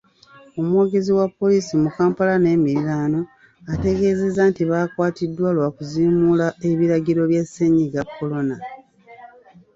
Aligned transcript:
Omwogezi 0.59 1.11
wa 1.19 1.27
poliisi 1.37 1.73
mu 1.83 1.89
Kampala 1.97 2.33
n'emiriraano, 2.39 3.19
ategeezezza 3.73 4.41
nti 4.49 4.63
baakwatiddwa 4.69 5.49
lwakuziimuula 5.55 6.47
ebiragiro 6.69 7.21
bya 7.31 7.43
Ssennyiga 7.45 8.01
Corona. 8.15 8.55